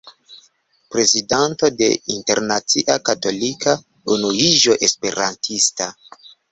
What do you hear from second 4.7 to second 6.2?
Esperantista.